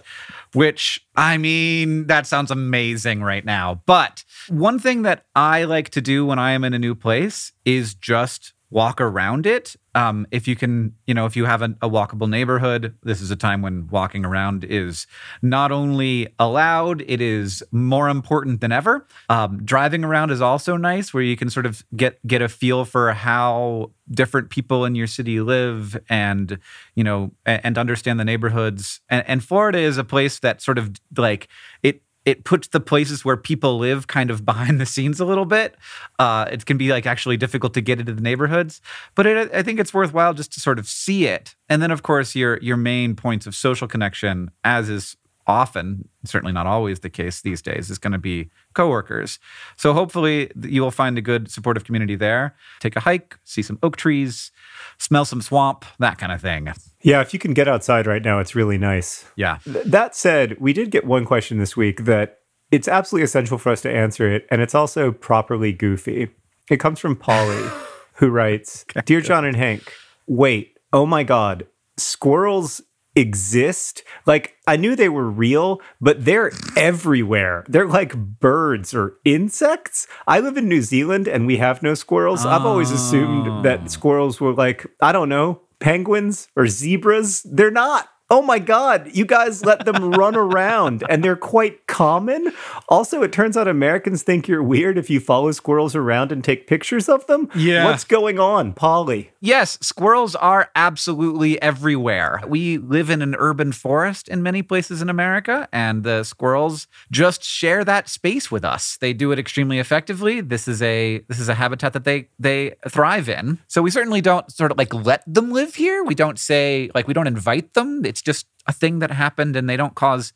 [0.52, 3.82] which I mean, that sounds amazing right now.
[3.86, 7.54] But one thing that I like to do when I am in a new place
[7.63, 9.75] is just walk around it.
[9.93, 13.29] Um, if you can, you know, if you have a, a walkable neighborhood, this is
[13.29, 15.05] a time when walking around is
[15.43, 19.05] not only allowed, it is more important than ever.
[19.29, 22.83] Um, driving around is also nice, where you can sort of get get a feel
[22.83, 26.57] for how different people in your city live, and
[26.95, 29.01] you know, and, and understand the neighborhoods.
[29.09, 31.47] And, and Florida is a place that sort of like
[31.83, 35.45] it it puts the places where people live kind of behind the scenes a little
[35.45, 35.75] bit.
[36.19, 38.81] Uh, it can be like actually difficult to get into the neighborhoods,
[39.15, 41.55] but it, I think it's worthwhile just to sort of see it.
[41.69, 46.53] And then, of course, your your main points of social connection, as is often, certainly
[46.53, 49.39] not always the case these days, is going to be coworkers.
[49.77, 52.56] So hopefully you will find a good supportive community there.
[52.79, 54.51] Take a hike, see some oak trees,
[54.97, 56.69] smell some swamp, that kind of thing.
[57.01, 59.25] Yeah, if you can get outside right now, it's really nice.
[59.36, 59.58] Yeah.
[59.65, 62.39] Th- That said, we did get one question this week that
[62.71, 66.29] it's absolutely essential for us to answer it, and it's also properly goofy.
[66.69, 67.69] It comes from Polly,
[68.15, 69.91] who writes Dear John and Hank,
[70.27, 72.82] wait, oh my God, squirrels
[73.15, 74.04] exist?
[74.26, 77.65] Like, I knew they were real, but they're everywhere.
[77.67, 80.08] They're like birds or insects.
[80.28, 82.45] I live in New Zealand and we have no squirrels.
[82.45, 83.88] I've always assumed that ah.
[83.88, 87.43] squirrels were like, I don't know, penguins or zebras.
[87.43, 88.10] They're not.
[88.33, 92.51] Oh my God, you guys let them run around and they're quite common.
[92.89, 96.65] Also, it turns out Americans think you're weird if you follow squirrels around and take
[96.65, 97.47] pictures of them.
[97.53, 97.85] Yeah.
[97.85, 99.29] What's going on, Polly?
[99.39, 102.41] Yes, squirrels are absolutely everywhere.
[102.47, 107.43] We live in an urban forest in many places in America, and the squirrels just
[107.43, 108.97] share that space with us.
[108.97, 110.41] They do it extremely effectively.
[110.41, 113.59] This is a this is a habitat that they they thrive in.
[113.67, 116.03] So we certainly don't sort of like let them live here.
[116.03, 118.05] We don't say like we don't invite them.
[118.05, 120.33] It's just a thing that happened, and they don't cause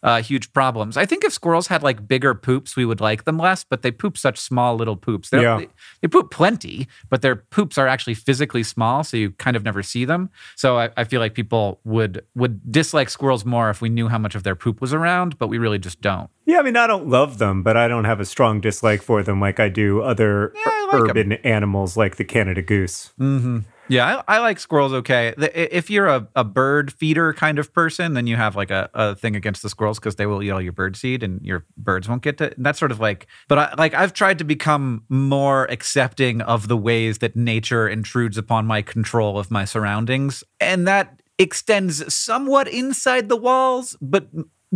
[0.00, 0.96] uh, huge problems.
[0.96, 3.90] I think if squirrels had like bigger poops, we would like them less, but they
[3.90, 5.30] poop such small little poops.
[5.30, 5.58] They, Yeah.
[5.58, 5.68] they,
[6.02, 9.82] they poop plenty, but their poops are actually physically small, so you kind of never
[9.82, 10.30] see them.
[10.54, 14.18] So I, I feel like people would would dislike squirrels more if we knew how
[14.18, 16.30] much of their poop was around, but we really just don't.
[16.46, 19.24] Yeah, I mean, I don't love them, but I don't have a strong dislike for
[19.24, 23.12] them like I do other Yeah, I like urban animals like the Canada goose.
[23.18, 23.58] Mm-hmm.
[23.90, 25.34] Yeah, I, I like squirrels okay.
[25.36, 28.90] The- If you're a, a bird feeder kind of person, then you have like a,
[28.94, 31.64] a thing against the squirrels because they will eat all your bird seed and your
[31.76, 32.52] birds won't get to.
[32.58, 36.76] That's sort of like, but I, like I've tried to become more accepting of the
[36.76, 40.44] ways that nature intrudes upon my control of my surroundings.
[40.60, 44.28] And that extends somewhat inside the walls, but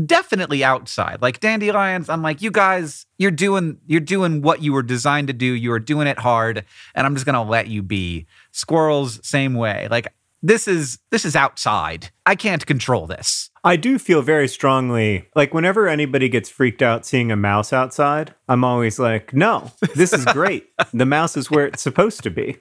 [0.06, 1.20] definitely outside.
[1.20, 5.32] Like dandelions i'm like you guys you're doing you're doing what you were designed to
[5.34, 5.46] do.
[5.46, 8.26] You are doing it hard and i'm just gonna let you be.
[8.52, 9.88] Squirrels same way.
[9.90, 15.28] Like this is this is outside i can't control this I do feel very strongly
[15.36, 20.12] like whenever anybody gets freaked out seeing a mouse outside, I'm always like, no, this
[20.12, 20.66] is great.
[20.92, 22.56] the mouse is where it's supposed to be.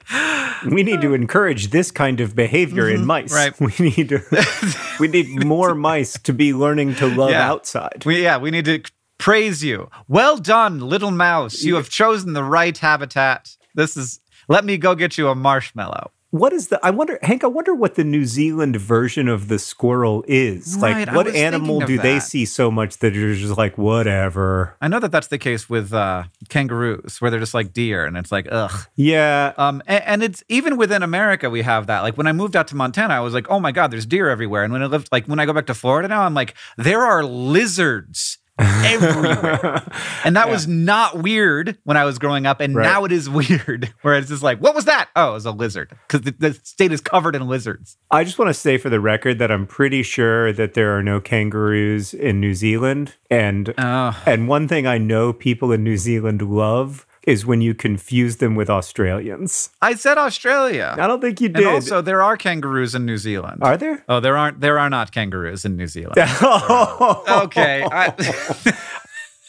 [0.70, 3.06] We need to encourage this kind of behavior in mm-hmm.
[3.06, 3.32] mice.
[3.32, 3.52] right.
[3.60, 7.50] We need to we need more mice to be learning to love Yeah.
[7.50, 8.04] outside.
[8.06, 8.82] we, yeah we need to
[9.18, 14.64] praise you well done little mouse you have chosen the right habitat this is let
[14.64, 17.94] me go get you a marshmallow What is the I wonder Hank, I wonder what
[17.94, 20.78] the New Zealand version of the squirrel is.
[20.80, 24.74] Right, like what animal do of they see so much that you're just like, whatever.
[24.80, 28.16] i know that that's the case with uh, kangaroos where they're just like deer and
[28.16, 29.52] it's like ugh Yeah.
[29.58, 32.00] Um, and, and it's even within America, we have that.
[32.00, 34.30] Like when I moved out to Montana, I was like, oh my God, there's deer
[34.30, 34.64] everywhere.
[34.64, 37.02] And when I lived, like when I go back to Florida now, I'm like, there
[37.02, 39.82] are lizards everywhere.
[40.24, 42.60] and that was not weird when I was growing up.
[42.60, 42.84] And Right.
[42.84, 45.08] now it is weird where it's just like, what was that?
[45.16, 47.96] Oh, it was a lizard because the, the state is covered in lizards.
[48.10, 51.02] I just want to say for the record that I'm pretty sure that there are
[51.02, 53.14] no kangaroos in New Zealand.
[53.30, 57.74] And Oh, and one thing I know people in New Zealand love is when you
[57.74, 59.70] confuse them with Australians.
[59.80, 60.94] I said Australia.
[60.98, 61.66] I don't think you And did.
[61.66, 63.62] also, there are kangaroos in New Zealand.
[63.62, 64.04] are there?
[64.08, 64.60] Oh, there aren't.
[64.60, 66.16] There are not kangaroos in New Zealand.
[67.28, 67.86] Okay.
[67.90, 68.12] I,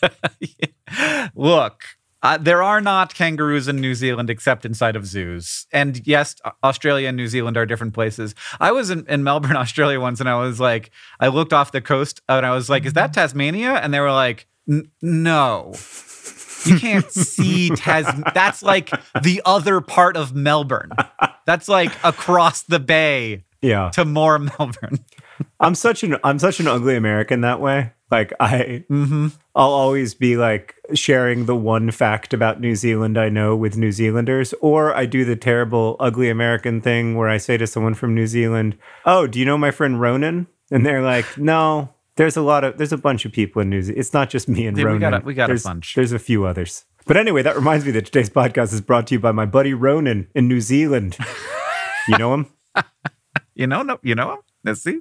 [1.35, 1.83] look,
[2.21, 5.65] uh, there are not kangaroos in New Zealand except inside of zoos.
[5.71, 8.33] And yes, Australia and New Zealand are different places.
[8.59, 11.81] I was in, in Melbourne, Australia once, and I was like, I looked off the
[11.81, 13.73] coast and I was like, is that Tasmania?
[13.73, 15.73] And they were like, "N- no.
[16.65, 18.05] You can't see Tas.
[18.33, 20.91] That's like the other part of Melbourne.
[21.45, 23.89] That's like across the bay yeah.
[23.91, 24.99] to more Melbourne.
[25.59, 27.91] I'm such an I'm such an ugly American that way.
[28.11, 29.27] Like I Mm-hmm.
[29.55, 33.91] I'll always be like sharing the one fact about New Zealand I know with New
[33.91, 38.15] Zealanders, or I do the terrible ugly American thing where I say to someone from
[38.15, 42.41] New Zealand, "Oh, do you know my friend Ronan?" And they're like, "No." There's a
[42.41, 43.99] lot of there's a bunch of people in New Zealand.
[43.99, 44.99] It's not just me and Yeah, we Ronan.
[45.01, 45.95] got a- we got a there's, bunch.
[45.95, 46.85] There's a few others.
[47.05, 49.73] But anyway, that reminds me that today's podcast is brought to you by my buddy
[49.73, 51.17] Ronan in New Zealand.
[52.07, 52.47] you know him?
[53.55, 54.33] You know, no, you know.
[54.33, 54.39] him?
[54.63, 54.99] Let's see.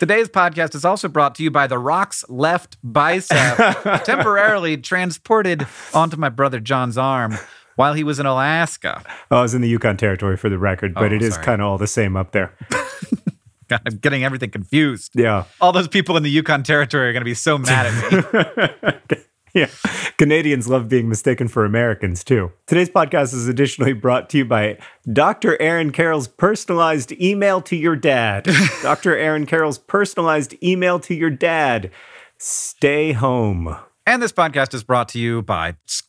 [0.00, 3.56] Today's podcast is also brought to you by the Rock's left bicep,
[4.04, 7.38] temporarily transported onto my brother John's arm
[7.76, 9.04] while he was in Alaska.
[9.30, 11.46] Oh, I was in the Yukon Territory for the record, but Oh, it is sorry.
[11.46, 12.52] kind of all the same up there.
[13.68, 15.12] God, I'm getting everything confused.
[15.14, 15.44] Yeah.
[15.60, 18.12] All those people in the Yukon Territory are going to be so mad at
[19.12, 19.18] me.
[19.54, 19.68] Yeah.
[20.18, 22.52] Canadians love being mistaken for Americans too.
[22.66, 24.78] Today's podcast is additionally brought to you by
[25.12, 25.60] Dr.
[25.60, 28.48] Aaron Carroll's personalized email to your dad.
[28.82, 29.16] Dr.
[29.16, 31.90] Aaron Carroll's personalized email to your dad.
[32.38, 33.76] Stay home.
[34.06, 35.76] And this podcast is brought to you by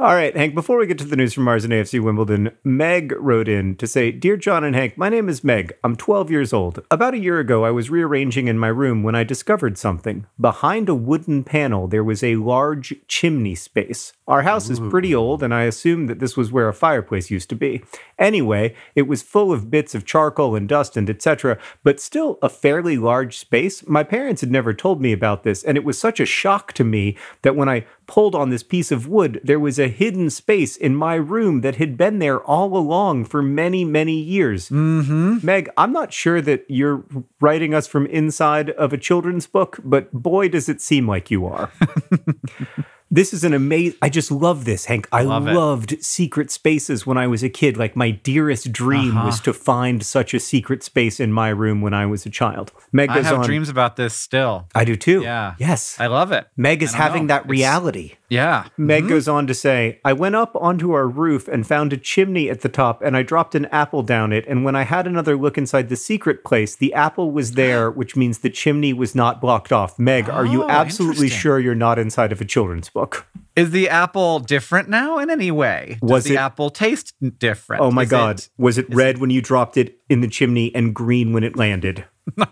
[0.00, 3.12] All right, Hank, before we get to the news from Mars and AFC Wimbledon, Meg
[3.18, 5.72] wrote in to say Dear John and Hank, my name is Meg.
[5.82, 6.84] I'm 12 years old.
[6.88, 10.24] About a year ago, I was rearranging in my room when I discovered something.
[10.40, 14.12] Behind a wooden panel, there was a large chimney space.
[14.28, 17.48] Our house is pretty old, and I assumed that this was where a fireplace used
[17.48, 17.82] to be.
[18.20, 22.48] Anyway, it was full of bits of charcoal and dust and etc., but still a
[22.48, 23.84] fairly large space.
[23.88, 26.84] My parents had never told me about this, and it was such a shock to
[26.84, 30.76] me that when I pulled on this piece of wood, there was a hidden space
[30.76, 34.70] in my room that had been there all along for many, many years.
[34.70, 35.46] Mm-hmm.
[35.46, 37.04] Meg, I'm not sure that you're
[37.40, 41.46] writing us from inside of a children's book, but boy, does it seem like you
[41.46, 41.70] are.
[43.10, 43.96] This is an amazing.
[44.02, 45.08] I just love this, Hank.
[45.10, 47.78] I Love loved secret spaces when I was a kid.
[47.78, 49.26] Like my dearest dream Uh-huh.
[49.26, 52.70] was to find such a secret space in my room when I was a child.
[52.92, 53.44] Meg I have on.
[53.46, 54.68] dreams about this still.
[54.74, 55.22] I do too.
[55.22, 55.54] Yeah.
[55.58, 55.96] Yes.
[55.98, 56.48] I love it.
[56.56, 57.34] Meg is having know.
[57.34, 58.12] that It's- reality.
[58.28, 58.66] Yeah.
[58.76, 59.08] Meg mm-hmm.
[59.10, 62.60] goes on to say, I went up onto our roof and found a chimney at
[62.60, 64.46] the top, and I dropped an apple down it.
[64.46, 68.16] And when I had another look inside the secret place, the apple was there, which
[68.16, 69.98] means the chimney was not blocked off.
[69.98, 73.26] Meg, are you Oh, absolutely sure you're not inside of a children's book?
[73.56, 75.96] Is the apple different now in any way?
[76.00, 77.82] Does Was the it- apple taste different?
[77.82, 78.38] Oh my Is God.
[78.40, 81.56] it- Was it red when you dropped it in the chimney and green when it
[81.56, 82.04] landed?
[82.36, 82.44] No,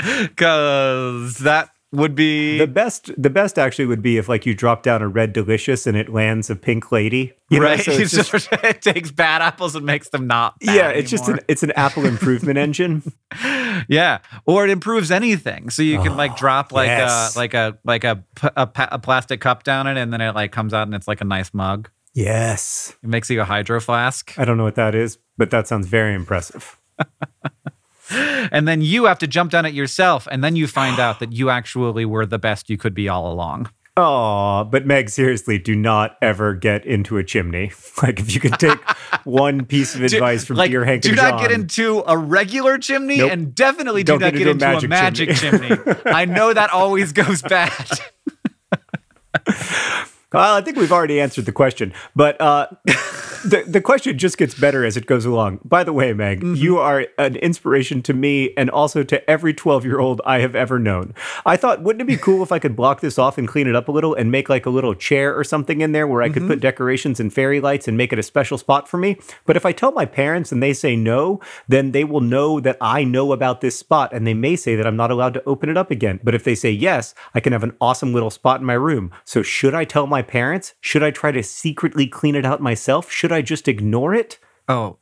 [0.00, 4.82] because that would be The best, the best actually would be if like you drop
[4.82, 7.32] down a red delicious and it lands a pink lady.
[7.50, 7.80] You know, right.
[7.80, 10.58] so it's It's just- it takes bad apples and makes them not.
[10.60, 13.02] Bad yeah, it's just an it's an Apple improvement engine.
[13.88, 15.70] yeah, or it improves anything.
[15.70, 17.34] So you can like drop like Oh, yes.
[17.34, 20.52] a like a like a, pa- a plastic cup down it, and then it like
[20.52, 21.88] comes out and it's like a nice mug.
[22.14, 22.94] Yes.
[23.02, 25.86] It makes you a hydro flask, I don't know what that is, but that sounds
[25.86, 26.78] very impressive.
[28.10, 31.32] and then you have to jump down it yourself, and then you find out that
[31.32, 33.70] you actually were the best you could be all along.
[33.98, 37.72] Oh, but Meg, seriously, do not ever get into a chimney.
[38.02, 38.78] Like, if you could take
[39.24, 43.16] one piece of advice from like, Hank do and not get into a regular chimney,
[43.16, 43.32] Nope.
[43.32, 45.94] and definitely do Don't not get get, into a magic a magic chimney.
[46.04, 47.72] I know that always goes bad.
[50.30, 52.66] Well, I think we've already answered the question, but uh,
[53.44, 55.60] the the question just gets better as it goes along.
[55.64, 56.54] By the way, Meg, Mm-hmm.
[56.54, 60.54] you are an inspiration to me and also to every twelve year old I have
[60.54, 61.14] ever known.
[61.44, 63.74] I thought, wouldn't it be cool if I could block this off and clean it
[63.76, 66.28] up a little and make like a little chair or something in there where I
[66.28, 66.48] could Mm-hmm.
[66.52, 69.16] put decorations and fairy lights and make it a special spot for me?
[69.46, 72.76] But if I tell my parents and they say no, then they will know that
[72.80, 75.68] I know about this spot and they may say that I'm not allowed to open
[75.70, 76.20] it up again.
[76.22, 79.10] But if they say yes, I can have an awesome little spot in my room.
[79.24, 80.74] So should I tell my parents?
[80.80, 83.10] Should I try to secretly clean it out myself?
[83.10, 84.38] Should I just ignore it?
[84.68, 84.98] Oh,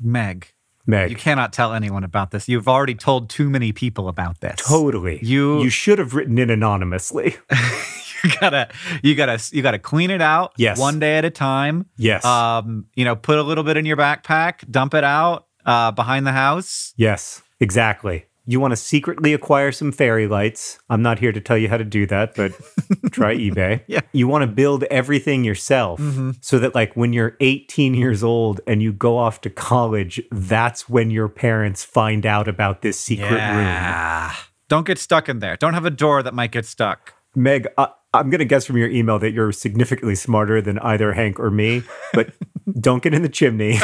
[0.00, 0.52] Meg,
[0.86, 2.48] Meg, you cannot tell anyone about this.
[2.48, 4.56] You've already told too many people about this.
[4.56, 5.18] totally.
[5.22, 7.36] You- you should have written in anonymously.
[8.24, 8.68] you gotta,
[9.02, 10.52] you gotta, you gotta clean it out.
[10.56, 10.78] Yes.
[10.78, 11.86] one day at a time.
[11.96, 12.24] Yes.
[12.24, 16.26] Um, you know, put a little bit in your backpack, dump it out uh, behind
[16.26, 16.94] the house.
[16.96, 18.24] yes, exactly.
[18.48, 20.78] You want to secretly acquire some fairy lights.
[20.88, 22.52] I'm not here to tell you how to do that, but
[23.10, 23.82] try eBay.
[23.86, 24.00] Yeah.
[24.12, 26.30] You want to build everything yourself mm-hmm.
[26.40, 30.88] so that, like, when you're 18 years old and you go off to college, that's
[30.88, 34.32] when your parents find out about this secret room.
[34.68, 35.58] Don't get stuck in there.
[35.58, 37.12] Don't have a door that might get stuck.
[37.34, 41.12] Meg, I, I'm going to guess from your email that you're significantly smarter than either
[41.12, 41.82] Hank or me,
[42.14, 42.32] but
[42.80, 43.78] don't get in the chimney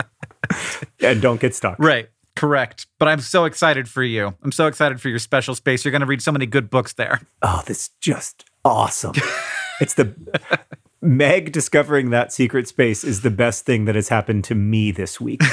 [1.02, 1.78] and don't get stuck.
[1.78, 2.08] Right.
[2.38, 2.86] Correct.
[2.98, 4.34] But I'm so excited for you.
[4.42, 5.84] I'm so excited for your special space.
[5.84, 7.20] You're going to read so many good books there.
[7.42, 9.14] Oh, this is just awesome.
[9.80, 10.14] it's the
[11.02, 15.20] Meg discovering that secret space is the best thing that has happened to me this
[15.20, 15.42] week.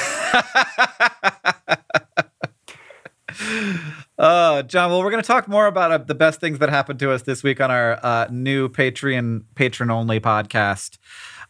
[4.18, 7.00] Uh, John, well, we're going to talk more about uh, the best things that happened
[7.00, 10.98] to us this week on our uh, new Patreon patron only podcast.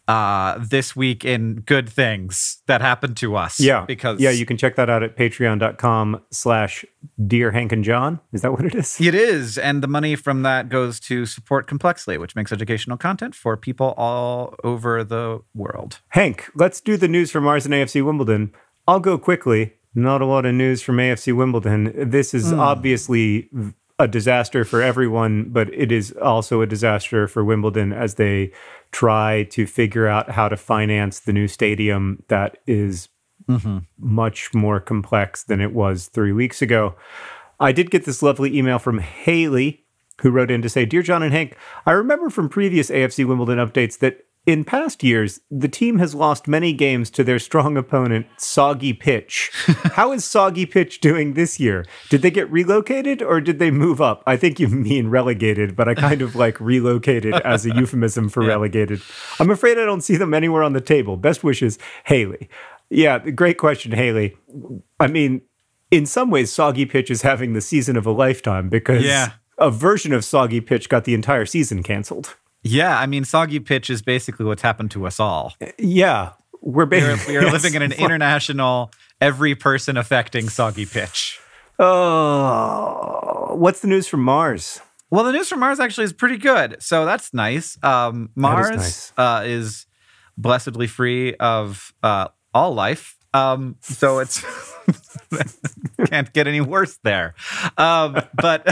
[0.07, 3.59] Uh, this week in good things that happened to us.
[3.59, 3.85] Yeah.
[3.85, 6.85] because Yeah, you can check that out at patreon.com slash
[7.25, 8.19] dear Hank and John.
[8.31, 9.01] Is that what it is?
[9.01, 13.33] It is, and the money from that goes to support Complexly, which makes educational content
[13.33, 16.01] for people all over the world.
[16.09, 18.53] Hank, let's do the news from Mars and AFC Wimbledon.
[18.87, 19.73] I'll go quickly.
[19.95, 21.93] Not a lot of news from AFC Wimbledon.
[21.95, 23.49] This is obviously
[23.97, 28.51] a disaster for everyone, but it is also a disaster for Wimbledon as they
[28.95, 33.09] try to figure out how to finance the new stadium that is
[33.45, 33.79] mm-hmm.
[33.99, 36.95] much more complex than it was three weeks ago.
[37.59, 39.83] I did get this lovely email from Haley,
[40.21, 43.57] who wrote in to say, Dear John and Hank, I remember from previous AFC Wimbledon
[43.57, 48.27] updates that in past years, the team has lost many games to their strong opponent,
[48.37, 49.51] Soggy Pitch.
[49.93, 51.85] How is Soggy Pitch doing this year?
[52.09, 54.23] Did they get relocated or did they move up?
[54.27, 58.43] I think you mean relegated, but I kind of like relocated as a euphemism for
[58.43, 58.49] yeah.
[58.49, 59.01] relegated.
[59.39, 61.17] I'm afraid I don't see them anywhere on the table.
[61.17, 62.49] Best wishes, Haley.
[62.89, 64.37] Yeah, great question, Haley.
[64.99, 65.41] I mean,
[65.89, 69.33] in some ways, Soggy Pitch is having the season of a lifetime because yeah.
[69.57, 72.35] a version of Soggy Pitch got the entire season canceled.
[72.65, 75.53] Yeah, I mean, soggy pitch is basically what's happened to us all.
[75.77, 78.91] Yeah, we're basically we are, are living in an international,
[79.21, 81.39] every person affecting soggy pitch.
[81.77, 84.81] Oh, what's the news from Mars?
[85.11, 87.77] Well, the news from Mars actually is pretty good, so that's nice.
[87.83, 89.13] Um, Mars is, nice.
[89.15, 89.85] Uh, is,
[90.35, 94.43] blessedly free of uh, all life, um, so it's
[96.07, 97.35] can't get any worse there.
[97.77, 98.65] Um, but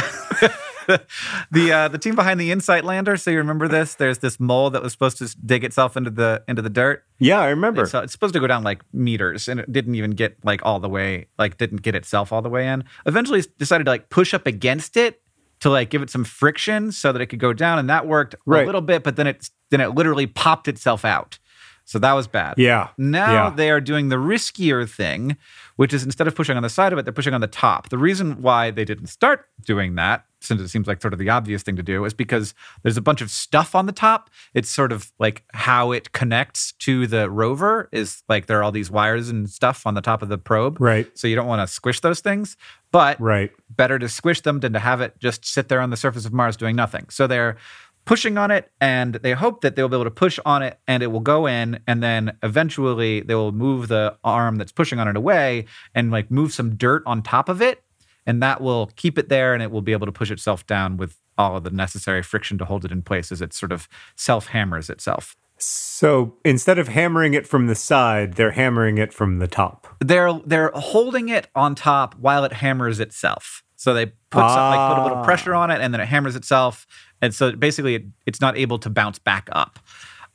[1.51, 3.17] the uh, the team behind the InSight lander.
[3.17, 3.95] So you remember this?
[3.95, 7.03] There's this mole that was supposed to dig itself into the into the dirt.
[7.19, 7.83] Yeah, I remember.
[7.83, 10.61] It's, uh, it's supposed to go down like meters, and it didn't even get like
[10.63, 11.27] all the way.
[11.37, 12.83] Like didn't get itself all the way in.
[13.05, 15.21] Eventually, decided to like push up against it
[15.61, 18.35] to like give it some friction so that it could go down, and that worked
[18.45, 18.63] right.
[18.63, 19.03] a little bit.
[19.03, 21.39] But then it then it literally popped itself out.
[21.85, 22.55] So that was bad.
[22.57, 22.89] Yeah.
[22.97, 23.49] Now yeah.
[23.49, 25.37] they are doing the riskier thing,
[25.75, 27.89] which is instead of pushing on the side of it, they're pushing on the top.
[27.89, 31.29] The reason why they didn't start doing that, since it seems like sort of the
[31.29, 34.29] obvious thing to do, is because there's a bunch of stuff on the top.
[34.53, 38.71] It's sort of like how it connects to the rover is like there are all
[38.71, 40.79] these wires and stuff on the top of the probe.
[40.79, 41.07] Right.
[41.17, 42.57] So you don't want to squish those things,
[42.91, 43.51] but right.
[43.69, 46.33] better to squish them than to have it just sit there on the surface of
[46.33, 47.07] Mars doing nothing.
[47.09, 47.57] So they're
[48.05, 51.01] pushing on it and they hope that they'll be able to push on it and
[51.01, 55.07] it will go in and then eventually they will move the arm that's pushing on
[55.07, 55.65] it away
[55.95, 57.81] and like move some dirt on top of it
[58.25, 60.97] and that will keep it there and it will be able to push itself down
[60.97, 63.87] with all of the necessary friction to hold it in place as it sort of
[64.15, 65.35] self hammers itself.
[65.57, 69.87] So instead of hammering it from the side, they're hammering it from the top.
[69.99, 73.63] They're they're holding it on top while it hammers itself.
[73.75, 74.55] So they put ah.
[74.55, 76.87] some, like put a little pressure on it, and then it hammers itself,
[77.21, 79.79] and so basically it, it's not able to bounce back up.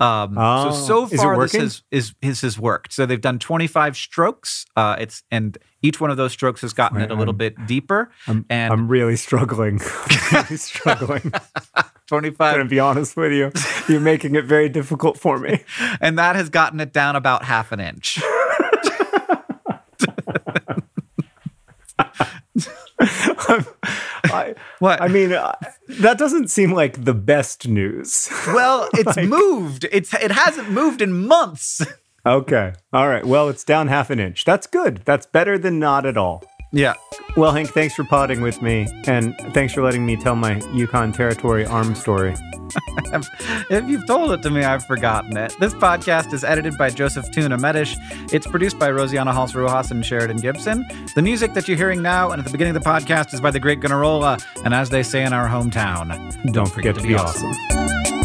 [0.00, 2.92] Um, oh, so so far this has is has worked.
[2.92, 4.64] So they've done 25 strokes.
[4.76, 7.66] Uh, it's and each one of those strokes has gotten it a little I'm, bit
[7.66, 8.10] deeper.
[8.26, 9.80] I'm, and I'm really struggling.
[9.80, 11.32] I'm really struggling.
[12.06, 12.40] 25.
[12.40, 13.52] I'm gonna be honest with you.
[13.88, 15.64] You're making it very difficult for me.
[16.00, 18.20] and that has gotten it down about half an inch.
[23.00, 25.00] I, what?
[25.00, 25.54] I mean, uh,
[26.00, 28.28] that doesn't seem like the best news.
[28.48, 29.86] Well, it's like, moved.
[29.92, 31.84] It's it hasn't moved in months.
[32.26, 32.72] okay.
[32.92, 33.24] All right.
[33.24, 34.44] Well, it's down half an inch.
[34.44, 35.02] That's good.
[35.04, 36.44] That's better than not at all.
[36.72, 36.94] Yeah.
[37.36, 41.12] Well, Hank, thanks for potting with me, and thanks for letting me tell my Yukon
[41.12, 42.34] Territory arm story.
[43.70, 45.54] if you've told it to me, I've forgotten it.
[45.60, 47.96] This podcast is edited by Joseph Tuna Medish.
[48.32, 50.86] It's produced by Rosianna Halse Rojas and Sheridan Gibson.
[51.14, 53.50] The music that you're hearing now and at the beginning of the podcast is by
[53.50, 57.02] the great Gunnarolla, and as they say in our hometown, don't, don't forget, forget, to
[57.02, 57.50] be, be awesome.
[57.50, 58.17] awesome.